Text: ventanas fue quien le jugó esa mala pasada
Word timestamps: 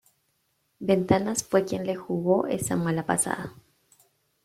ventanas 0.79 1.43
fue 1.43 1.63
quien 1.63 1.85
le 1.85 1.95
jugó 1.95 2.47
esa 2.47 2.75
mala 2.75 3.05
pasada 3.05 3.53